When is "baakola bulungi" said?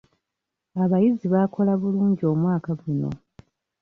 1.33-2.23